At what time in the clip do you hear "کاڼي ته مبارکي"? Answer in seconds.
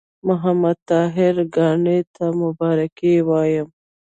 1.55-3.15